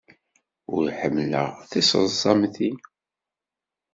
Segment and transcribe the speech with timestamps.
[0.75, 2.69] Ur ḥemmleɣ tiseḍsa am ti.